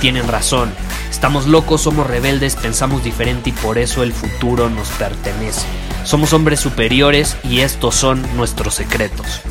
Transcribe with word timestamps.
tienen 0.00 0.26
razón. 0.26 0.72
Estamos 1.10 1.46
locos, 1.46 1.82
somos 1.82 2.06
rebeldes, 2.06 2.56
pensamos 2.56 3.04
diferente 3.04 3.50
y 3.50 3.52
por 3.52 3.78
eso 3.78 4.02
el 4.02 4.12
futuro 4.12 4.70
nos 4.70 4.88
pertenece. 4.90 5.66
Somos 6.04 6.32
hombres 6.32 6.60
superiores 6.60 7.36
y 7.44 7.60
estos 7.60 7.94
son 7.94 8.24
nuestros 8.36 8.74
secretos. 8.74 9.42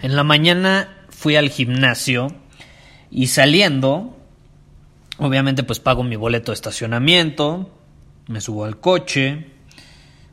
En 0.00 0.14
la 0.14 0.22
mañana 0.22 0.88
fui 1.08 1.34
al 1.34 1.50
gimnasio 1.50 2.28
y 3.10 3.26
saliendo, 3.26 4.16
obviamente 5.18 5.64
pues 5.64 5.80
pago 5.80 6.04
mi 6.04 6.14
boleto 6.14 6.52
de 6.52 6.54
estacionamiento, 6.54 7.76
me 8.28 8.40
subo 8.40 8.64
al 8.64 8.78
coche, 8.78 9.46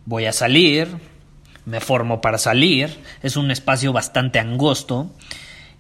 voy 0.06 0.26
a 0.26 0.34
salir, 0.34 0.90
me 1.66 1.80
formo 1.80 2.22
para 2.22 2.38
salir, 2.38 3.00
es 3.22 3.38
un 3.38 3.52
espacio 3.52 3.94
bastante 3.94 4.40
angosto 4.40 5.12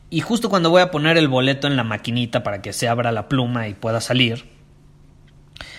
y 0.10 0.22
justo 0.22 0.50
cuando 0.50 0.70
voy 0.70 0.82
a 0.82 0.92
poner 0.92 1.18
el 1.18 1.28
boleto 1.28 1.66
en 1.66 1.76
la 1.76 1.84
maquinita 1.84 2.44
para 2.44 2.62
que 2.62 2.72
se 2.72 2.88
abra 2.88 3.12
la 3.12 3.28
pluma 3.28 3.68
y 3.68 3.74
pueda 3.74 4.00
salir, 4.00 4.46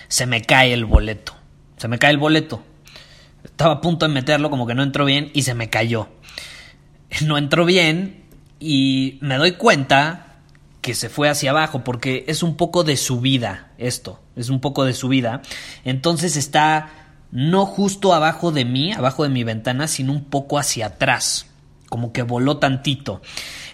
se 0.09 0.25
me 0.25 0.41
cae 0.41 0.73
el 0.73 0.83
boleto, 0.83 1.33
se 1.77 1.87
me 1.87 1.99
cae 1.99 2.11
el 2.11 2.17
boleto. 2.17 2.61
Estaba 3.45 3.75
a 3.75 3.81
punto 3.81 4.07
de 4.07 4.13
meterlo 4.13 4.49
como 4.49 4.67
que 4.67 4.75
no 4.75 4.83
entró 4.83 5.05
bien 5.05 5.31
y 5.33 5.43
se 5.43 5.53
me 5.53 5.69
cayó. 5.69 6.09
No 7.25 7.37
entró 7.37 7.63
bien 7.63 8.25
y 8.59 9.19
me 9.21 9.37
doy 9.37 9.53
cuenta 9.53 10.41
que 10.81 10.95
se 10.95 11.07
fue 11.09 11.29
hacia 11.29 11.51
abajo 11.51 11.83
porque 11.83 12.25
es 12.27 12.43
un 12.43 12.57
poco 12.57 12.83
de 12.83 12.97
subida 12.97 13.71
esto, 13.77 14.19
es 14.35 14.49
un 14.49 14.59
poco 14.59 14.83
de 14.83 14.93
subida. 14.93 15.41
Entonces 15.85 16.35
está 16.35 17.04
no 17.35 17.65
justo 17.65 18.13
abajo 18.13 18.53
de 18.53 18.63
mí, 18.63 18.93
abajo 18.93 19.23
de 19.23 19.29
mi 19.29 19.43
ventana, 19.43 19.89
sino 19.89 20.13
un 20.13 20.23
poco 20.23 20.57
hacia 20.57 20.85
atrás, 20.85 21.47
como 21.89 22.13
que 22.13 22.21
voló 22.23 22.59
tantito. 22.59 23.21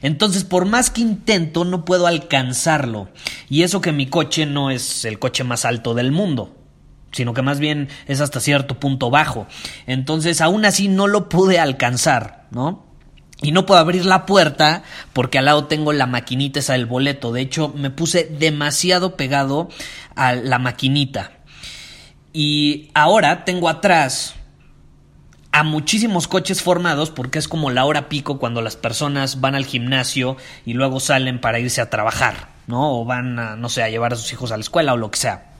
Entonces, 0.01 0.43
por 0.43 0.65
más 0.65 0.89
que 0.89 1.01
intento, 1.01 1.63
no 1.63 1.85
puedo 1.85 2.07
alcanzarlo. 2.07 3.09
Y 3.49 3.61
eso 3.61 3.79
que 3.79 3.91
mi 3.91 4.07
coche 4.07 4.47
no 4.47 4.71
es 4.71 5.05
el 5.05 5.19
coche 5.19 5.43
más 5.43 5.63
alto 5.63 5.93
del 5.93 6.11
mundo, 6.11 6.55
sino 7.11 7.35
que 7.35 7.43
más 7.43 7.59
bien 7.59 7.89
es 8.07 8.19
hasta 8.19 8.39
cierto 8.39 8.79
punto 8.79 9.11
bajo. 9.11 9.45
Entonces, 9.85 10.41
aún 10.41 10.65
así 10.65 10.87
no 10.87 11.05
lo 11.05 11.29
pude 11.29 11.59
alcanzar, 11.59 12.47
¿no? 12.49 12.83
Y 13.43 13.51
no 13.51 13.67
puedo 13.67 13.79
abrir 13.79 14.07
la 14.07 14.25
puerta 14.25 14.81
porque 15.13 15.37
al 15.37 15.45
lado 15.45 15.65
tengo 15.65 15.93
la 15.93 16.07
maquinita 16.07 16.61
esa 16.61 16.73
del 16.73 16.87
boleto. 16.87 17.31
De 17.31 17.41
hecho, 17.41 17.69
me 17.69 17.91
puse 17.91 18.23
demasiado 18.23 19.15
pegado 19.15 19.69
a 20.15 20.33
la 20.33 20.57
maquinita. 20.57 21.40
Y 22.33 22.89
ahora 22.93 23.43
tengo 23.45 23.69
atrás 23.69 24.35
a 25.51 25.63
muchísimos 25.63 26.27
coches 26.27 26.61
formados 26.61 27.09
porque 27.11 27.39
es 27.39 27.47
como 27.47 27.71
la 27.71 27.83
hora 27.83 28.07
pico 28.07 28.39
cuando 28.39 28.61
las 28.61 28.77
personas 28.77 29.41
van 29.41 29.55
al 29.55 29.65
gimnasio 29.65 30.37
y 30.65 30.73
luego 30.73 30.99
salen 30.99 31.41
para 31.41 31.59
irse 31.59 31.81
a 31.81 31.89
trabajar, 31.89 32.49
¿no? 32.67 32.99
O 32.99 33.05
van 33.05 33.37
a, 33.37 33.55
no 33.57 33.67
sé, 33.67 33.83
a 33.83 33.89
llevar 33.89 34.13
a 34.13 34.15
sus 34.15 34.31
hijos 34.31 34.51
a 34.51 34.57
la 34.57 34.61
escuela 34.61 34.93
o 34.93 34.97
lo 34.97 35.11
que 35.11 35.19
sea. 35.19 35.51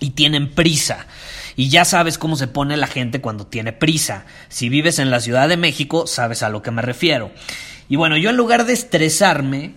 Y 0.00 0.10
tienen 0.10 0.54
prisa. 0.54 1.06
Y 1.56 1.70
ya 1.70 1.84
sabes 1.84 2.18
cómo 2.18 2.36
se 2.36 2.46
pone 2.46 2.76
la 2.76 2.86
gente 2.86 3.20
cuando 3.20 3.46
tiene 3.46 3.72
prisa. 3.72 4.26
Si 4.48 4.68
vives 4.68 4.98
en 4.98 5.10
la 5.10 5.20
Ciudad 5.20 5.48
de 5.48 5.56
México, 5.56 6.06
sabes 6.06 6.42
a 6.42 6.50
lo 6.50 6.62
que 6.62 6.70
me 6.70 6.82
refiero. 6.82 7.32
Y 7.88 7.96
bueno, 7.96 8.16
yo 8.16 8.30
en 8.30 8.36
lugar 8.36 8.66
de 8.66 8.74
estresarme, 8.74 9.74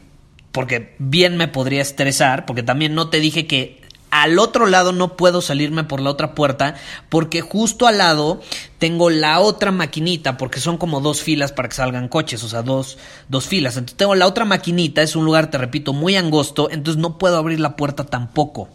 porque 0.51 0.95
bien 0.99 1.37
me 1.37 1.47
podría 1.47 1.81
estresar, 1.81 2.45
porque 2.45 2.61
también 2.61 2.93
no 2.93 3.09
te 3.09 3.19
dije 3.19 3.47
que 3.47 3.80
al 4.11 4.37
otro 4.39 4.67
lado 4.67 4.91
no 4.91 5.15
puedo 5.15 5.41
salirme 5.41 5.85
por 5.85 6.01
la 6.01 6.11
otra 6.11 6.35
puerta 6.35 6.75
porque 7.09 7.41
justo 7.41 7.87
al 7.87 7.97
lado 7.97 8.41
tengo 8.77 9.09
la 9.09 9.39
otra 9.39 9.71
maquinita 9.71 10.37
porque 10.37 10.59
son 10.59 10.77
como 10.77 11.01
dos 11.01 11.21
filas 11.21 11.51
para 11.51 11.69
que 11.69 11.75
salgan 11.75 12.09
coches, 12.09 12.43
o 12.43 12.49
sea, 12.49 12.61
dos, 12.61 12.97
dos 13.29 13.47
filas. 13.47 13.77
Entonces 13.77 13.97
tengo 13.97 14.15
la 14.15 14.27
otra 14.27 14.45
maquinita, 14.45 15.01
es 15.01 15.15
un 15.15 15.25
lugar, 15.25 15.49
te 15.49 15.57
repito, 15.57 15.93
muy 15.93 16.15
angosto, 16.15 16.69
entonces 16.69 17.01
no 17.01 17.17
puedo 17.17 17.37
abrir 17.37 17.59
la 17.59 17.75
puerta 17.75 18.05
tampoco. 18.05 18.69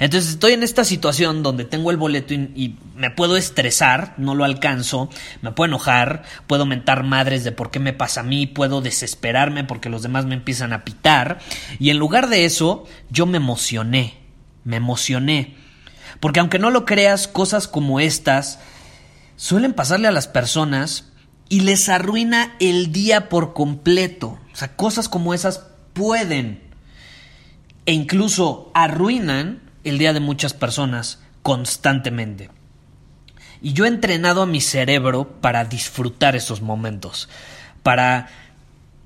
Entonces 0.00 0.30
estoy 0.30 0.54
en 0.54 0.62
esta 0.62 0.82
situación 0.82 1.42
donde 1.42 1.66
tengo 1.66 1.90
el 1.90 1.98
boleto 1.98 2.32
y, 2.32 2.76
me 2.96 3.10
puedo 3.10 3.36
estresar, 3.36 4.14
no 4.18 4.34
lo 4.34 4.44
alcanzo, 4.44 5.08
me 5.40 5.52
puedo 5.52 5.68
enojar, 5.68 6.22
puedo 6.46 6.66
mentar 6.66 7.02
madres 7.02 7.44
de 7.44 7.52
por 7.52 7.70
qué 7.70 7.80
me 7.80 7.92
pasa 7.92 8.20
a 8.20 8.24
mí, 8.24 8.46
puedo 8.46 8.80
desesperarme 8.80 9.64
porque 9.64 9.88
los 9.88 10.02
demás 10.02 10.24
me 10.26 10.34
empiezan 10.34 10.72
a 10.72 10.84
pitar. 10.84 11.38
Y 11.78 11.90
en 11.90 11.98
lugar 11.98 12.28
de 12.28 12.44
eso, 12.46 12.84
yo 13.10 13.26
me 13.26 13.36
emocioné, 13.36 14.18
me 14.64 14.76
emocioné. 14.76 15.54
Porque 16.18 16.40
aunque 16.40 16.58
no 16.58 16.70
lo 16.70 16.84
creas, 16.84 17.28
cosas 17.28 17.68
como 17.68 18.00
estas 18.00 18.58
suelen 19.36 19.72
pasarle 19.74 20.08
a 20.08 20.12
las 20.12 20.28
personas 20.28 21.12
y 21.50 21.60
les 21.60 21.88
arruina 21.90 22.54
el 22.58 22.92
día 22.92 23.28
por 23.28 23.52
completo. 23.52 24.38
O 24.52 24.56
sea, 24.56 24.76
cosas 24.76 25.08
como 25.08 25.34
esas 25.34 25.66
pueden 25.92 26.62
e 27.86 27.92
incluso 27.92 28.70
arruinan 28.74 29.69
el 29.84 29.98
día 29.98 30.12
de 30.12 30.20
muchas 30.20 30.54
personas 30.54 31.20
constantemente. 31.42 32.50
Y 33.62 33.72
yo 33.72 33.84
he 33.84 33.88
entrenado 33.88 34.42
a 34.42 34.46
mi 34.46 34.60
cerebro 34.60 35.40
para 35.40 35.64
disfrutar 35.64 36.36
esos 36.36 36.62
momentos, 36.62 37.28
para 37.82 38.28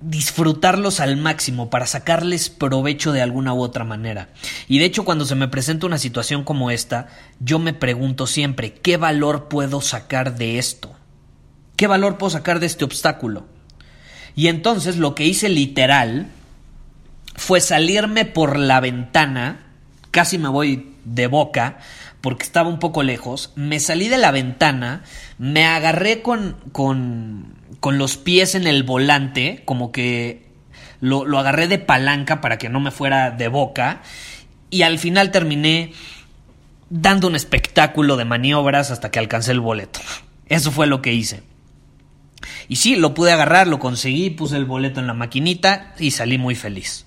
disfrutarlos 0.01 1.01
al 1.01 1.17
máximo, 1.17 1.71
para 1.71 1.87
sacarles 1.87 2.51
provecho 2.51 3.13
de 3.13 3.23
alguna 3.23 3.55
u 3.55 3.63
otra 3.63 3.85
manera. 3.85 4.29
Y 4.69 4.79
de 4.79 4.85
hecho 4.85 5.05
cuando 5.05 5.25
se 5.25 5.35
me 5.35 5.49
presenta 5.49 5.87
una 5.87 5.99
situación 5.99 6.45
como 6.45 6.71
esta, 6.71 7.09
yo 7.41 7.59
me 7.59 7.73
pregunto 7.73 8.27
siempre, 8.27 8.75
¿qué 8.75 8.97
valor 8.97 9.49
puedo 9.49 9.81
sacar 9.81 10.37
de 10.37 10.59
esto? 10.59 10.95
¿Qué 11.77 11.87
valor 11.87 12.19
puedo 12.19 12.31
sacar 12.31 12.61
de 12.61 12.67
este 12.67 12.85
obstáculo? 12.85 13.47
Y 14.37 14.49
entonces 14.49 14.97
lo 14.97 15.15
que 15.15 15.27
hice 15.27 15.49
literal 15.49 16.29
fue 17.35 17.61
salirme 17.61 18.25
por 18.25 18.59
la 18.59 18.81
ventana 18.81 19.64
casi 20.15 20.39
me 20.39 20.49
voy 20.49 20.95
de 21.05 21.27
boca 21.27 21.79
porque 22.21 22.45
estaba 22.45 22.69
un 22.69 22.79
poco 22.79 23.03
lejos, 23.03 23.53
me 23.57 23.81
salí 23.81 24.09
de 24.09 24.17
la 24.17 24.31
ventana, 24.31 25.03
me 25.39 25.65
agarré 25.67 26.23
con, 26.23 26.57
con, 26.71 27.57
con 27.81 27.99
los 27.99 28.17
pies 28.17 28.55
en 28.55 28.69
el 28.69 28.85
volante, 28.85 29.63
como 29.65 29.91
que 29.91 30.47
lo, 31.01 31.27
lo 31.27 31.39
agarré 31.41 31.67
de 31.67 31.81
palanca 31.81 32.41
para 32.41 32.59
que 32.59 32.69
no 32.69 32.79
me 32.79 32.93
fuera 32.93 33.33
de 33.33 33.49
boca, 33.49 34.03
y 34.71 34.83
al 34.83 35.01
final 35.01 35.33
terminé 35.33 35.93
dando 36.89 37.27
un 37.27 37.35
espectáculo 37.35 38.17
de 38.17 38.25
maniobras 38.25 38.93
hasta 38.93 39.11
que 39.11 39.19
alcancé 39.19 39.51
el 39.51 39.61
boleto. 39.61 39.99
Eso 40.47 40.71
fue 40.71 40.87
lo 40.87 41.03
que 41.03 41.13
hice. 41.13 41.43
Y 42.69 42.77
sí, 42.77 42.95
lo 42.95 43.15
pude 43.15 43.33
agarrar, 43.33 43.67
lo 43.67 43.81
conseguí, 43.81 44.31
puse 44.31 44.57
el 44.57 44.65
boleto 44.65 45.01
en 45.01 45.09
la 45.09 45.15
maquinita 45.15 45.93
y 45.99 46.13
salí 46.13 46.39
muy 46.39 46.55
feliz. 46.55 47.05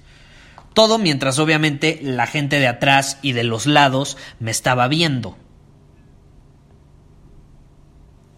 Todo 0.78 1.00
mientras 1.00 1.40
obviamente 1.40 2.00
la 2.04 2.28
gente 2.28 2.60
de 2.60 2.68
atrás 2.68 3.18
y 3.24 3.32
de 3.32 3.44
los 3.44 3.66
lados 3.66 4.16
me 4.40 4.52
estaba 4.52 4.88
viendo. 4.88 5.36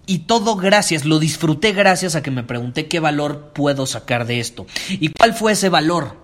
Y 0.06 0.20
todo 0.20 0.56
gracias, 0.56 1.04
lo 1.04 1.20
disfruté 1.20 1.74
gracias 1.74 2.16
a 2.16 2.24
que 2.24 2.32
me 2.32 2.44
pregunté 2.44 2.88
qué 2.88 3.02
valor 3.02 3.52
puedo 3.52 3.86
sacar 3.86 4.26
de 4.26 4.40
esto. 4.40 4.68
¿Y 4.88 5.10
cuál 5.10 5.34
fue 5.34 5.52
ese 5.52 5.68
valor? 5.68 6.16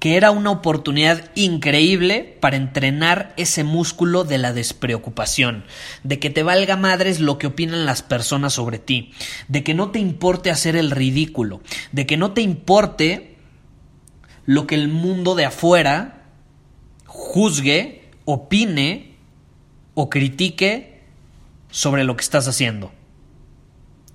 Que 0.00 0.16
era 0.16 0.32
una 0.32 0.50
oportunidad 0.50 1.30
increíble 1.36 2.36
para 2.40 2.56
entrenar 2.56 3.32
ese 3.36 3.62
músculo 3.62 4.24
de 4.24 4.38
la 4.38 4.52
despreocupación, 4.52 5.64
de 6.02 6.18
que 6.18 6.30
te 6.30 6.42
valga 6.42 6.76
madres 6.76 7.20
lo 7.20 7.38
que 7.38 7.46
opinan 7.46 7.86
las 7.86 8.02
personas 8.02 8.54
sobre 8.54 8.80
ti, 8.80 9.12
de 9.46 9.62
que 9.62 9.74
no 9.74 9.92
te 9.92 10.00
importe 10.00 10.50
hacer 10.50 10.74
el 10.74 10.90
ridículo, 10.90 11.60
de 11.92 12.06
que 12.06 12.16
no 12.16 12.32
te 12.32 12.40
importe 12.40 13.35
lo 14.46 14.66
que 14.66 14.76
el 14.76 14.88
mundo 14.88 15.34
de 15.34 15.44
afuera 15.44 16.22
juzgue, 17.04 18.08
opine 18.24 19.16
o 19.94 20.08
critique 20.08 21.02
sobre 21.70 22.04
lo 22.04 22.16
que 22.16 22.22
estás 22.22 22.48
haciendo. 22.48 22.92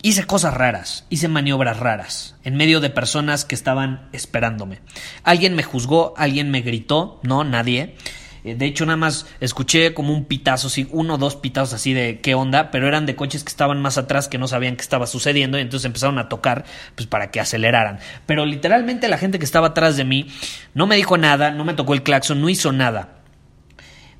hice 0.03 0.23
cosas 0.25 0.55
raras, 0.55 1.05
hice 1.09 1.27
maniobras 1.27 1.77
raras, 1.77 2.35
en 2.43 2.55
medio 2.55 2.79
de 2.79 2.89
personas 2.89 3.45
que 3.45 3.53
estaban 3.53 4.09
esperándome. 4.13 4.79
Alguien 5.23 5.53
me 5.55 5.61
juzgó, 5.61 6.15
alguien 6.17 6.49
me 6.49 6.61
gritó, 6.61 7.19
no, 7.21 7.43
nadie. 7.43 7.95
Eh, 8.43 8.55
de 8.55 8.65
hecho, 8.65 8.85
nada 8.85 8.97
más 8.97 9.27
escuché 9.39 9.93
como 9.93 10.13
un 10.13 10.25
pitazo, 10.25 10.69
sí, 10.69 10.87
uno 10.91 11.15
o 11.15 11.17
dos 11.17 11.35
pitazos 11.35 11.73
así 11.73 11.93
de 11.93 12.19
qué 12.19 12.35
onda, 12.35 12.71
pero 12.71 12.87
eran 12.87 13.05
de 13.05 13.15
coches 13.15 13.43
que 13.43 13.49
estaban 13.49 13.81
más 13.81 13.97
atrás 13.97 14.27
que 14.27 14.37
no 14.37 14.47
sabían 14.47 14.75
qué 14.75 14.81
estaba 14.81 15.07
sucediendo 15.07 15.57
y 15.57 15.61
entonces 15.61 15.85
empezaron 15.85 16.17
a 16.17 16.29
tocar 16.29 16.65
pues 16.95 17.07
para 17.07 17.31
que 17.31 17.39
aceleraran. 17.39 17.99
Pero 18.25 18.45
literalmente 18.45 19.07
la 19.07 19.17
gente 19.17 19.39
que 19.39 19.45
estaba 19.45 19.67
atrás 19.67 19.97
de 19.97 20.05
mí 20.05 20.27
no 20.73 20.87
me 20.87 20.95
dijo 20.95 21.17
nada, 21.17 21.51
no 21.51 21.65
me 21.65 21.73
tocó 21.73 21.93
el 21.93 22.03
claxon, 22.03 22.41
no 22.41 22.49
hizo 22.49 22.71
nada. 22.71 23.21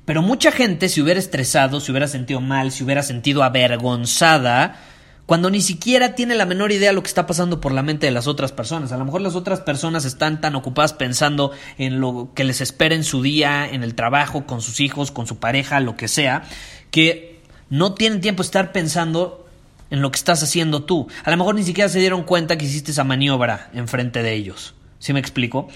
Pero 0.04 0.22
mucha 0.22 0.50
gente 0.50 0.88
se 0.88 1.00
hubiera 1.00 1.20
estresado, 1.20 1.80
se 1.80 1.92
hubiera 1.92 2.08
sentido 2.08 2.40
mal, 2.40 2.72
se 2.72 2.82
hubiera 2.82 3.02
sentido 3.02 3.42
avergonzada 3.44 4.80
cuando 5.26 5.50
ni 5.50 5.60
siquiera 5.60 6.14
tiene 6.14 6.34
la 6.34 6.46
menor 6.46 6.72
idea 6.72 6.90
de 6.90 6.94
lo 6.94 7.02
que 7.02 7.08
está 7.08 7.26
pasando 7.26 7.60
por 7.60 7.72
la 7.72 7.82
mente 7.82 8.06
de 8.06 8.12
las 8.12 8.26
otras 8.26 8.52
personas. 8.52 8.92
A 8.92 8.96
lo 8.96 9.04
mejor 9.04 9.20
las 9.20 9.34
otras 9.34 9.60
personas 9.60 10.04
están 10.04 10.40
tan 10.40 10.56
ocupadas 10.56 10.92
pensando 10.92 11.52
en 11.78 12.00
lo 12.00 12.30
que 12.34 12.44
les 12.44 12.60
espera 12.60 12.94
en 12.94 13.04
su 13.04 13.22
día, 13.22 13.68
en 13.68 13.82
el 13.82 13.94
trabajo, 13.94 14.46
con 14.46 14.60
sus 14.60 14.80
hijos, 14.80 15.10
con 15.10 15.26
su 15.26 15.38
pareja, 15.38 15.80
lo 15.80 15.96
que 15.96 16.08
sea, 16.08 16.42
que 16.90 17.40
no 17.70 17.94
tienen 17.94 18.20
tiempo 18.20 18.42
de 18.42 18.46
estar 18.46 18.72
pensando 18.72 19.46
en 19.90 20.02
lo 20.02 20.10
que 20.10 20.16
estás 20.16 20.42
haciendo 20.42 20.84
tú. 20.84 21.06
A 21.24 21.30
lo 21.30 21.36
mejor 21.36 21.54
ni 21.54 21.62
siquiera 21.62 21.88
se 21.88 22.00
dieron 22.00 22.24
cuenta 22.24 22.58
que 22.58 22.64
hiciste 22.64 22.90
esa 22.90 23.04
maniobra 23.04 23.70
enfrente 23.74 24.22
de 24.22 24.34
ellos. 24.34 24.74
¿Sí 24.98 25.12
me 25.12 25.20
explico? 25.20 25.68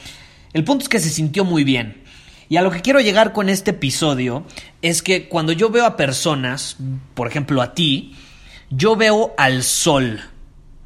El 0.53 0.65
punto 0.65 0.83
es 0.83 0.89
que 0.89 1.01
se 1.01 1.11
sintió 1.11 1.45
muy 1.45 1.65
bien. 1.65 2.03
Y 2.49 2.57
a 2.57 2.63
lo 2.63 2.71
que 2.71 2.81
quiero 2.81 3.01
llegar 3.01 3.33
con 3.33 3.49
este 3.49 3.73
episodio 3.73 4.45
es 4.81 5.03
que 5.03 5.29
cuando 5.29 5.53
yo 5.53 5.71
veo 5.71 5.85
a 5.85 5.97
personas, 5.97 6.77
por 7.15 7.29
ejemplo 7.29 7.61
a 7.61 7.75
ti, 7.75 8.15
yo 8.71 8.97
veo 8.97 9.35
al 9.37 9.63
sol. 9.63 10.21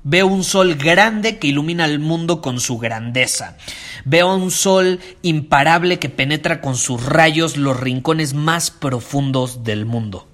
Veo 0.02 0.26
un 0.26 0.44
sol 0.44 0.76
grande 0.76 1.38
que 1.38 1.48
ilumina 1.48 1.84
el 1.84 1.98
mundo 1.98 2.40
con 2.40 2.58
su 2.58 2.78
grandeza. 2.78 3.56
Veo 4.04 4.34
un 4.34 4.50
sol 4.50 5.00
imparable 5.22 5.98
que 5.98 6.08
penetra 6.08 6.60
con 6.60 6.76
sus 6.76 7.04
rayos 7.04 7.56
los 7.56 7.78
rincones 7.78 8.32
más 8.32 8.70
profundos 8.70 9.62
del 9.62 9.84
mundo. 9.84 10.26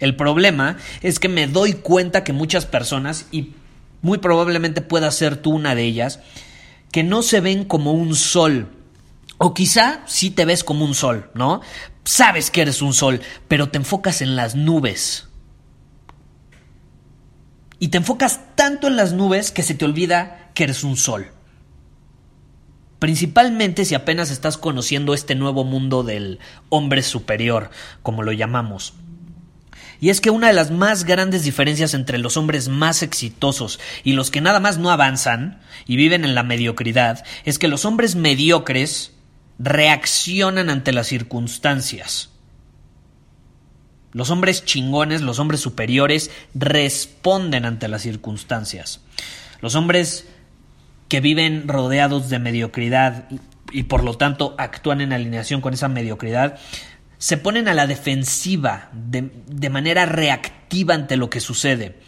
El 0.00 0.16
problema 0.16 0.76
es 1.02 1.18
que 1.18 1.28
me 1.28 1.46
doy 1.46 1.74
cuenta 1.74 2.24
que 2.24 2.32
muchas 2.32 2.66
personas, 2.66 3.26
y 3.30 3.52
muy 4.02 4.18
probablemente 4.18 4.80
pueda 4.80 5.10
ser 5.10 5.36
tú 5.36 5.50
una 5.50 5.74
de 5.74 5.84
ellas, 5.84 6.20
que 6.92 7.04
no 7.04 7.22
se 7.22 7.40
ven 7.40 7.64
como 7.64 7.92
un 7.92 8.14
sol. 8.14 8.68
O 9.38 9.54
quizá 9.54 10.02
sí 10.06 10.30
te 10.30 10.44
ves 10.44 10.64
como 10.64 10.84
un 10.84 10.94
sol, 10.94 11.30
¿no? 11.34 11.60
Sabes 12.02 12.50
que 12.50 12.62
eres 12.62 12.82
un 12.82 12.92
sol, 12.92 13.20
pero 13.46 13.68
te 13.68 13.78
enfocas 13.78 14.20
en 14.20 14.34
las 14.34 14.56
nubes 14.56 15.27
y 17.78 17.88
te 17.88 17.98
enfocas 17.98 18.40
tanto 18.54 18.86
en 18.86 18.96
las 18.96 19.12
nubes 19.12 19.50
que 19.50 19.62
se 19.62 19.74
te 19.74 19.84
olvida 19.84 20.50
que 20.54 20.64
eres 20.64 20.84
un 20.84 20.96
sol. 20.96 21.28
Principalmente 22.98 23.84
si 23.84 23.94
apenas 23.94 24.30
estás 24.30 24.58
conociendo 24.58 25.14
este 25.14 25.34
nuevo 25.34 25.64
mundo 25.64 26.02
del 26.02 26.40
hombre 26.68 27.02
superior, 27.02 27.70
como 28.02 28.22
lo 28.22 28.32
llamamos. 28.32 28.94
Y 30.00 30.10
es 30.10 30.20
que 30.20 30.30
una 30.30 30.48
de 30.48 30.52
las 30.52 30.70
más 30.70 31.04
grandes 31.04 31.44
diferencias 31.44 31.94
entre 31.94 32.18
los 32.18 32.36
hombres 32.36 32.68
más 32.68 33.02
exitosos 33.02 33.80
y 34.04 34.12
los 34.12 34.30
que 34.30 34.40
nada 34.40 34.60
más 34.60 34.78
no 34.78 34.90
avanzan 34.90 35.60
y 35.86 35.96
viven 35.96 36.24
en 36.24 36.34
la 36.34 36.44
mediocridad 36.44 37.24
es 37.44 37.58
que 37.58 37.68
los 37.68 37.84
hombres 37.84 38.14
mediocres 38.14 39.12
reaccionan 39.58 40.70
ante 40.70 40.92
las 40.92 41.08
circunstancias. 41.08 42.30
Los 44.12 44.30
hombres 44.30 44.64
chingones, 44.64 45.20
los 45.20 45.38
hombres 45.38 45.60
superiores, 45.60 46.30
responden 46.54 47.64
ante 47.64 47.88
las 47.88 48.02
circunstancias. 48.02 49.00
Los 49.60 49.74
hombres 49.74 50.26
que 51.08 51.20
viven 51.20 51.68
rodeados 51.68 52.28
de 52.28 52.38
mediocridad 52.38 53.28
y, 53.70 53.84
por 53.84 54.04
lo 54.04 54.14
tanto 54.14 54.54
actúan 54.58 55.00
en 55.00 55.12
alineación 55.12 55.60
con 55.60 55.74
esa 55.74 55.88
mediocridad, 55.88 56.58
se 57.18 57.36
ponen 57.36 57.68
a 57.68 57.74
la 57.74 57.86
defensiva 57.86 58.90
de, 58.92 59.30
de 59.46 59.70
manera 59.70 60.06
reactiva 60.06 60.94
ante 60.94 61.16
lo 61.16 61.28
que 61.30 61.40
sucede. 61.40 61.98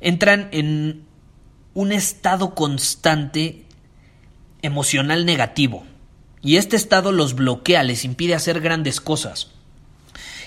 Entran 0.00 0.48
en 0.52 1.04
un 1.74 1.92
estado 1.92 2.54
constante 2.54 3.64
emocional 4.62 5.26
negativo. 5.26 5.84
Y 6.40 6.56
este 6.56 6.76
estado 6.76 7.12
los 7.12 7.34
bloquea, 7.34 7.82
les 7.82 8.04
impide 8.04 8.34
hacer 8.34 8.60
grandes 8.60 9.00
cosas. 9.00 9.53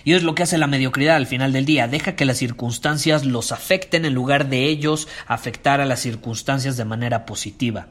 Y 0.08 0.14
es 0.14 0.24
lo 0.24 0.36
que 0.36 0.44
hace 0.44 0.58
la 0.58 0.68
mediocridad 0.68 1.18
al 1.18 1.28
final 1.28 1.52
del 1.52 1.66
día. 1.66 1.90
Deja 1.90 2.16
que 2.16 2.24
las 2.24 2.38
circunstancias 2.38 3.26
los 3.26 3.52
afecten 3.52 4.06
en 4.06 4.14
lugar 4.14 4.48
de 4.48 4.64
ellos 4.64 5.10
afectar 5.28 5.82
a 5.82 5.86
las 5.86 6.00
circunstancias 6.00 6.78
de 6.78 6.86
manera 6.86 7.26
positiva. 7.26 7.88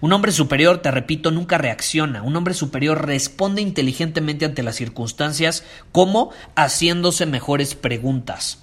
Un 0.00 0.12
hombre 0.12 0.32
superior, 0.32 0.78
te 0.78 0.90
repito, 0.90 1.30
nunca 1.30 1.58
reacciona. 1.58 2.22
Un 2.22 2.34
hombre 2.34 2.54
superior 2.54 3.06
responde 3.06 3.62
inteligentemente 3.62 4.44
ante 4.44 4.64
las 4.64 4.74
circunstancias 4.74 5.62
como 5.92 6.32
haciéndose 6.56 7.26
mejores 7.26 7.76
preguntas. 7.76 8.58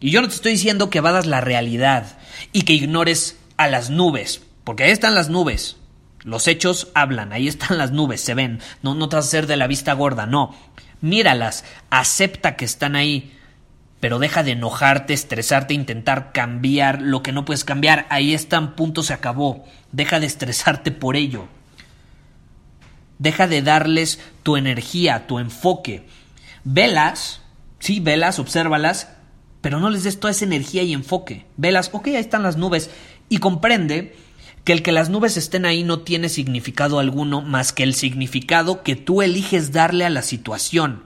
Y 0.00 0.12
yo 0.12 0.22
no 0.22 0.28
te 0.28 0.36
estoy 0.36 0.52
diciendo 0.52 0.88
que 0.88 1.02
vadas 1.02 1.26
la 1.26 1.42
realidad 1.42 2.16
y 2.54 2.62
que 2.62 2.72
ignores 2.72 3.36
a 3.58 3.68
las 3.68 3.90
nubes, 3.90 4.40
porque 4.64 4.84
ahí 4.84 4.92
están 4.92 5.14
las 5.14 5.28
nubes. 5.28 5.76
Los 6.22 6.48
hechos 6.48 6.88
hablan, 6.94 7.34
ahí 7.34 7.48
están 7.48 7.76
las 7.76 7.90
nubes, 7.90 8.22
se 8.22 8.32
ven. 8.32 8.60
No, 8.82 8.94
no 8.94 9.10
te 9.10 9.16
vas 9.16 9.26
a 9.26 9.28
hacer 9.28 9.46
de 9.46 9.58
la 9.58 9.66
vista 9.66 9.92
gorda, 9.92 10.24
no 10.24 10.54
míralas, 11.04 11.64
acepta 11.90 12.56
que 12.56 12.64
están 12.64 12.96
ahí, 12.96 13.36
pero 14.00 14.18
deja 14.18 14.42
de 14.42 14.52
enojarte, 14.52 15.12
estresarte, 15.12 15.74
intentar 15.74 16.32
cambiar 16.32 17.00
lo 17.02 17.22
que 17.22 17.32
no 17.32 17.44
puedes 17.44 17.64
cambiar. 17.64 18.06
Ahí 18.08 18.34
están, 18.34 18.74
punto, 18.74 19.02
se 19.02 19.12
acabó. 19.12 19.64
Deja 19.92 20.18
de 20.18 20.26
estresarte 20.26 20.90
por 20.90 21.16
ello. 21.16 21.46
Deja 23.18 23.46
de 23.46 23.62
darles 23.62 24.18
tu 24.42 24.56
energía, 24.56 25.26
tu 25.26 25.38
enfoque. 25.38 26.06
Velas, 26.64 27.42
sí, 27.78 28.00
velas, 28.00 28.38
obsérvalas, 28.38 29.08
pero 29.60 29.80
no 29.80 29.90
les 29.90 30.04
des 30.04 30.18
toda 30.18 30.30
esa 30.32 30.44
energía 30.46 30.82
y 30.82 30.94
enfoque. 30.94 31.46
Velas, 31.56 31.90
ok, 31.92 32.08
ahí 32.08 32.16
están 32.16 32.42
las 32.42 32.56
nubes. 32.56 32.90
Y 33.28 33.38
comprende 33.38 34.16
que 34.64 34.72
el 34.72 34.82
que 34.82 34.92
las 34.92 35.10
nubes 35.10 35.36
estén 35.36 35.66
ahí 35.66 35.84
no 35.84 36.00
tiene 36.00 36.28
significado 36.28 36.98
alguno 36.98 37.42
más 37.42 37.72
que 37.72 37.82
el 37.82 37.94
significado 37.94 38.82
que 38.82 38.96
tú 38.96 39.20
eliges 39.20 39.72
darle 39.72 40.06
a 40.06 40.10
la 40.10 40.22
situación. 40.22 41.04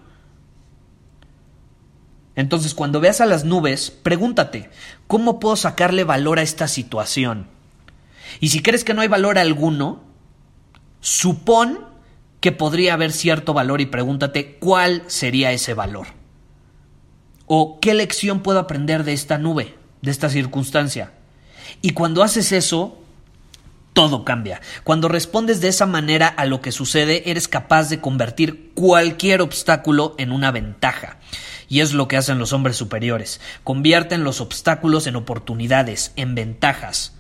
Entonces, 2.37 2.73
cuando 2.73 3.01
veas 3.01 3.21
a 3.21 3.27
las 3.27 3.45
nubes, 3.45 3.91
pregúntate, 3.91 4.71
¿cómo 5.09 5.41
puedo 5.41 5.57
sacarle 5.57 6.05
valor 6.05 6.39
a 6.39 6.43
esta 6.43 6.69
situación? 6.69 7.49
Y 8.39 8.51
si 8.51 8.63
crees 8.63 8.85
que 8.85 8.95
no 8.95 9.01
hay 9.01 9.09
valor 9.09 9.39
alguno, 9.39 10.05
supón 11.01 11.81
que 12.41 12.53
podría 12.53 12.95
haber 12.95 13.11
cierto 13.11 13.55
valor 13.55 13.81
y 13.81 13.87
pregúntate 13.87 14.57
cuál 14.61 15.03
sería 15.09 15.51
ese 15.51 15.75
valor. 15.75 16.07
O 17.47 17.81
qué 17.81 17.95
lección 17.95 18.41
puedo 18.41 18.61
aprender 18.61 19.03
de 19.03 19.15
esta 19.15 19.39
nube, 19.39 19.75
de 20.03 20.13
esta 20.13 20.29
circunstancia. 20.29 21.15
Y 21.83 21.91
cuando 21.91 22.23
haces 22.23 22.53
eso, 22.53 22.98
todo 23.93 24.25
cambia. 24.25 24.61
Cuando 24.85 25.09
respondes 25.09 25.61
de 25.61 25.69
esa 25.69 25.87
manera 25.87 26.29
a 26.29 26.45
lo 26.47 26.61
que 26.61 26.73
sucede, 26.73 27.31
eres 27.31 27.49
capaz 27.49 27.89
de 27.89 28.01
convertir 28.01 28.73
cualquier 28.75 29.41
obstáculo 29.41 30.15
en 30.19 30.33
una 30.33 30.51
ventaja. 30.51 31.19
Y 31.69 31.81
es 31.81 31.93
lo 31.93 32.09
que 32.09 32.17
hacen 32.17 32.39
los 32.39 32.53
hombres 32.53 32.77
superiores. 32.77 33.41
Convierten 33.65 34.25
los 34.25 34.41
obstáculos 34.41 35.07
en 35.07 35.17
oportunidades, 35.17 36.13
en 36.17 36.35
ventajas. 36.35 37.15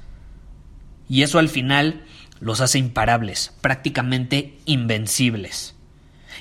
Y 1.08 1.22
eso 1.22 1.38
al 1.38 1.48
final 1.48 2.04
los 2.40 2.60
hace 2.60 2.78
imparables, 2.78 3.52
prácticamente 3.60 4.58
invencibles. 4.64 5.74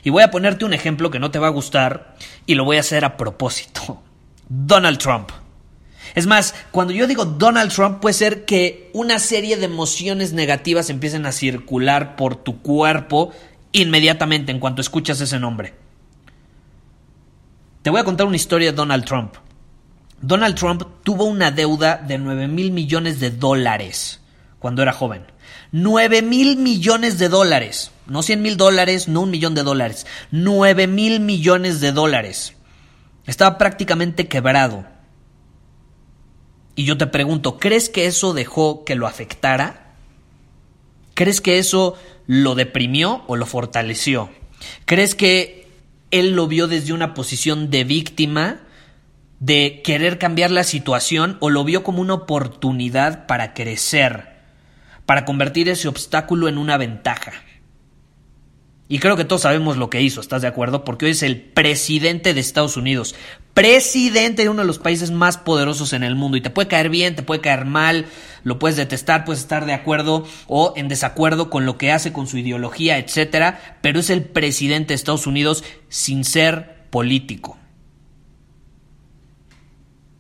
Y 0.04 0.10
voy 0.10 0.24
a 0.24 0.32
ponerte 0.32 0.66
un 0.66 0.74
ejemplo 0.74 1.12
que 1.12 1.20
no 1.20 1.32
te 1.32 1.40
va 1.40 1.48
a 1.48 1.52
gustar 1.52 2.16
y 2.46 2.56
lo 2.56 2.64
voy 2.64 2.78
a 2.78 2.82
hacer 2.82 3.06
a 3.06 3.18
propósito. 3.18 4.04
Donald 4.50 5.00
Trump. 5.00 5.32
Es 6.16 6.28
más, 6.28 6.56
cuando 6.72 6.94
yo 6.94 7.08
digo 7.08 7.26
Donald 7.26 7.72
Trump, 7.72 8.00
puede 8.00 8.14
ser 8.14 8.46
que 8.46 8.90
una 8.94 9.20
serie 9.20 9.58
de 9.58 9.66
emociones 9.66 10.34
negativas 10.34 10.90
empiecen 10.90 11.26
a 11.26 11.32
circular 11.32 12.16
por 12.16 12.36
tu 12.36 12.62
cuerpo 12.62 13.32
inmediatamente 13.72 14.52
en 14.52 14.60
cuanto 14.60 14.82
escuchas 14.82 15.22
ese 15.22 15.40
nombre. 15.40 15.74
Te 17.82 17.90
voy 17.90 18.00
a 18.00 18.04
contar 18.04 18.28
una 18.28 18.36
historia 18.36 18.72
de 18.72 18.76
Donald 18.76 19.06
Trump. 19.06 19.36
Donald 20.20 20.56
Trump 20.56 20.84
tuvo 21.04 21.26
una 21.26 21.52
deuda 21.52 21.98
de 21.98 22.18
9 22.18 22.48
mil 22.48 22.72
millones 22.72 23.20
de 23.20 23.30
dólares 23.30 24.22
cuando 24.60 24.82
era 24.82 24.92
joven. 24.92 25.24
9 25.72 26.22
mil 26.22 26.58
millones 26.58 27.20
de 27.20 27.30
dólares. 27.30 27.92
No 28.08 28.24
100 28.24 28.42
mil 28.42 28.58
dólares, 28.58 29.08
no 29.08 29.22
un 29.22 29.32
millón 29.32 29.54
de 29.54 29.64
dólares. 29.64 30.08
9 30.32 30.88
mil 30.88 31.20
millones 31.20 31.80
de 31.80 31.92
dólares. 31.92 32.54
Estaba 33.26 33.58
prácticamente 33.58 34.28
quebrado. 34.28 34.86
Y 36.78 36.86
yo 36.86 36.98
te 36.98 37.08
pregunto, 37.08 37.58
¿crees 37.58 37.90
que 37.90 38.06
eso 38.06 38.34
dejó 38.34 38.86
que 38.86 38.96
lo 38.96 39.08
afectara? 39.08 39.96
¿Crees 41.16 41.42
que 41.42 41.58
eso 41.58 41.96
lo 42.28 42.54
deprimió 42.54 43.24
o 43.28 43.36
lo 43.36 43.48
fortaleció? 43.48 44.30
¿Crees 44.86 45.16
que 45.16 45.68
él 46.12 46.36
lo 46.36 46.48
vio 46.48 46.68
desde 46.68 46.94
una 46.94 47.16
posición 47.16 47.72
de 47.72 47.84
víctima 47.84 48.62
de 49.40 49.82
querer 49.84 50.20
cambiar 50.20 50.52
la 50.52 50.64
situación 50.64 51.38
o 51.40 51.50
lo 51.50 51.64
vio 51.64 51.84
como 51.84 52.00
una 52.00 52.14
oportunidad 52.14 53.26
para 53.26 53.56
crecer, 53.56 54.38
para 55.08 55.26
convertir 55.26 55.70
ese 55.70 55.88
obstáculo 55.88 56.48
en 56.48 56.58
una 56.60 56.78
ventaja. 56.78 57.34
Y 58.90 59.00
creo 59.00 59.18
que 59.18 59.26
todos 59.26 59.42
sabemos 59.42 59.76
lo 59.76 59.90
que 59.90 60.02
hizo, 60.02 60.22
¿estás 60.22 60.42
de 60.42 60.48
acuerdo? 60.48 60.86
Porque 60.86 61.06
hoy 61.06 61.12
es 61.12 61.24
el 61.24 61.42
presidente 61.42 62.34
de 62.34 62.40
Estados 62.40 62.78
Unidos, 62.78 63.16
presidente 63.54 64.44
de 64.44 64.50
uno 64.50 64.62
de 64.62 64.68
los 64.68 64.80
países 64.80 65.12
más 65.12 65.38
poderosos 65.38 65.92
en 65.92 66.04
el 66.04 66.16
mundo. 66.16 66.38
Y 66.38 66.42
te 66.42 66.50
puede 66.50 66.70
caer 66.70 66.90
bien, 66.90 67.16
te 67.16 67.24
puede 67.24 67.42
caer 67.42 67.66
mal, 67.66 68.06
lo 68.44 68.60
puedes 68.60 68.78
detestar, 68.78 69.26
puedes 69.26 69.42
estar 69.42 69.66
de 69.66 69.74
acuerdo 69.74 70.26
o 70.48 70.74
en 70.78 70.88
desacuerdo 70.88 71.50
con 71.50 71.66
lo 71.66 71.78
que 71.78 71.92
hace, 71.92 72.14
con 72.14 72.28
su 72.28 72.38
ideología, 72.38 72.98
etcétera. 72.98 73.78
Pero 73.82 74.00
es 74.00 74.10
el 74.10 74.24
presidente 74.24 74.90
de 74.90 74.96
Estados 74.96 75.28
Unidos 75.28 75.66
sin 75.90 76.24
ser 76.24 76.86
político. 76.90 77.58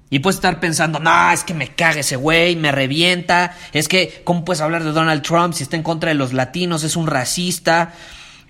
Y 0.09 0.19
puedes 0.19 0.37
estar 0.37 0.59
pensando, 0.59 0.99
no, 0.99 1.31
es 1.31 1.43
que 1.43 1.53
me 1.53 1.69
caga 1.69 1.99
ese 1.99 2.15
güey, 2.15 2.55
me 2.55 2.71
revienta, 2.71 3.57
es 3.73 3.87
que, 3.87 4.21
¿cómo 4.23 4.45
puedes 4.45 4.61
hablar 4.61 4.83
de 4.83 4.91
Donald 4.91 5.21
Trump 5.21 5.53
si 5.53 5.63
está 5.63 5.75
en 5.75 5.83
contra 5.83 6.09
de 6.09 6.15
los 6.15 6.31
latinos, 6.31 6.83
es 6.83 6.95
un 6.95 7.07
racista? 7.07 7.93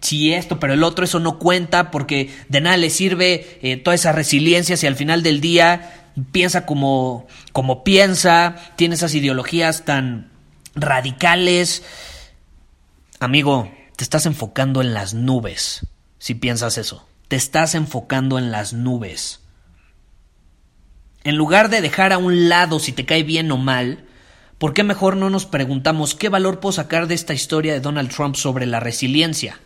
Si 0.01 0.33
esto, 0.33 0.59
pero 0.59 0.73
el 0.73 0.83
otro, 0.83 1.05
eso 1.05 1.19
no 1.19 1.39
cuenta 1.39 1.91
porque 1.91 2.29
de 2.49 2.61
nada 2.61 2.77
le 2.77 2.89
sirve 2.89 3.59
eh, 3.61 3.77
toda 3.77 3.95
esa 3.95 4.11
resiliencia 4.11 4.77
si 4.77 4.87
al 4.87 4.95
final 4.95 5.23
del 5.23 5.41
día 5.41 6.11
piensa 6.31 6.65
como, 6.65 7.27
como 7.51 7.83
piensa, 7.83 8.55
tiene 8.75 8.95
esas 8.95 9.13
ideologías 9.15 9.85
tan 9.85 10.31
radicales. 10.75 11.83
Amigo, 13.19 13.71
te 13.95 14.03
estás 14.03 14.25
enfocando 14.25 14.81
en 14.81 14.93
las 14.93 15.13
nubes 15.13 15.87
si 16.19 16.35
piensas 16.35 16.77
eso. 16.77 17.07
Te 17.27 17.35
estás 17.35 17.75
enfocando 17.75 18.37
en 18.37 18.51
las 18.51 18.73
nubes. 18.73 19.41
En 21.23 21.35
lugar 21.35 21.69
de 21.69 21.81
dejar 21.81 22.13
a 22.13 22.17
un 22.17 22.47
lado 22.47 22.79
si 22.79 22.93
te 22.93 23.05
cae 23.05 23.23
bien 23.23 23.51
o 23.51 23.57
mal, 23.57 24.05
¿por 24.57 24.73
qué 24.73 24.83
mejor 24.83 25.17
no 25.17 25.29
nos 25.29 25.45
preguntamos 25.45 26.15
qué 26.15 26.29
valor 26.29 26.59
puedo 26.59 26.71
sacar 26.71 27.07
de 27.07 27.15
esta 27.15 27.33
historia 27.33 27.73
de 27.73 27.81
Donald 27.81 28.13
Trump 28.15 28.35
sobre 28.35 28.65
la 28.65 28.79
resiliencia? 28.79 29.59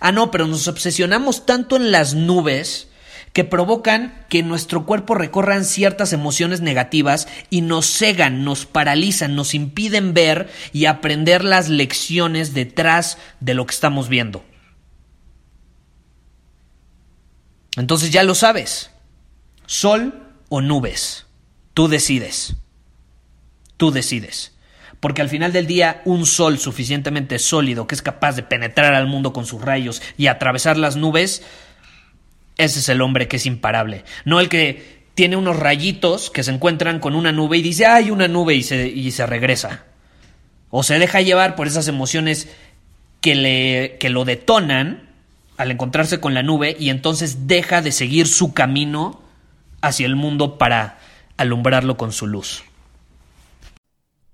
Ah, 0.00 0.12
no, 0.12 0.30
pero 0.30 0.46
nos 0.46 0.66
obsesionamos 0.66 1.46
tanto 1.46 1.76
en 1.76 1.92
las 1.92 2.14
nubes 2.14 2.88
que 3.32 3.44
provocan 3.44 4.24
que 4.28 4.42
nuestro 4.42 4.86
cuerpo 4.86 5.14
recorran 5.14 5.64
ciertas 5.64 6.12
emociones 6.12 6.60
negativas 6.60 7.28
y 7.48 7.60
nos 7.60 7.86
cegan, 7.86 8.44
nos 8.44 8.66
paralizan, 8.66 9.36
nos 9.36 9.54
impiden 9.54 10.14
ver 10.14 10.50
y 10.72 10.86
aprender 10.86 11.44
las 11.44 11.68
lecciones 11.68 12.54
detrás 12.54 13.18
de 13.38 13.54
lo 13.54 13.66
que 13.66 13.74
estamos 13.74 14.08
viendo. 14.08 14.44
Entonces 17.76 18.10
ya 18.10 18.24
lo 18.24 18.34
sabes. 18.34 18.90
Sol 19.66 20.26
o 20.48 20.60
nubes. 20.60 21.26
Tú 21.74 21.86
decides. 21.86 22.56
Tú 23.76 23.92
decides. 23.92 24.52
Porque 25.00 25.22
al 25.22 25.30
final 25.30 25.52
del 25.52 25.66
día 25.66 26.02
un 26.04 26.26
sol 26.26 26.58
suficientemente 26.58 27.38
sólido 27.38 27.86
que 27.86 27.94
es 27.94 28.02
capaz 28.02 28.36
de 28.36 28.42
penetrar 28.42 28.94
al 28.94 29.06
mundo 29.06 29.32
con 29.32 29.46
sus 29.46 29.62
rayos 29.62 30.02
y 30.18 30.26
atravesar 30.26 30.76
las 30.76 30.96
nubes, 30.96 31.42
ese 32.58 32.80
es 32.80 32.88
el 32.90 33.00
hombre 33.00 33.26
que 33.26 33.36
es 33.36 33.46
imparable. 33.46 34.04
No 34.26 34.40
el 34.40 34.50
que 34.50 35.00
tiene 35.14 35.36
unos 35.36 35.58
rayitos 35.58 36.30
que 36.30 36.42
se 36.42 36.50
encuentran 36.50 37.00
con 37.00 37.14
una 37.14 37.32
nube 37.32 37.58
y 37.58 37.62
dice, 37.62 37.86
hay 37.86 38.10
una 38.10 38.28
nube 38.28 38.54
y 38.54 38.62
se, 38.62 38.88
y 38.88 39.10
se 39.10 39.26
regresa. 39.26 39.84
O 40.68 40.82
se 40.82 40.98
deja 40.98 41.20
llevar 41.20 41.56
por 41.56 41.66
esas 41.66 41.88
emociones 41.88 42.48
que, 43.20 43.34
le, 43.34 43.96
que 43.98 44.10
lo 44.10 44.24
detonan 44.24 45.08
al 45.56 45.70
encontrarse 45.70 46.20
con 46.20 46.32
la 46.32 46.42
nube 46.42 46.76
y 46.78 46.90
entonces 46.90 47.46
deja 47.46 47.82
de 47.82 47.92
seguir 47.92 48.26
su 48.26 48.54
camino 48.54 49.20
hacia 49.80 50.06
el 50.06 50.16
mundo 50.16 50.58
para 50.58 50.98
alumbrarlo 51.36 51.96
con 51.96 52.12
su 52.12 52.26
luz. 52.26 52.64